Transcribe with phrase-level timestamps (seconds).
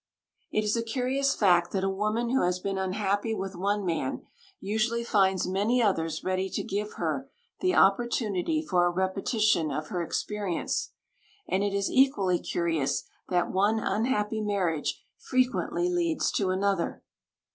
[0.51, 4.23] It is a curious fact that a woman who has been unhappy with one man
[4.59, 10.01] usually finds many others ready to give her the opportunity for a repetition of her
[10.01, 10.89] experience.
[11.47, 17.03] And it is equally curious that one unhappy marriage frequently leads to another.